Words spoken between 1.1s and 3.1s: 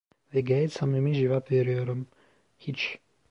cevap veriyorum: Hiç!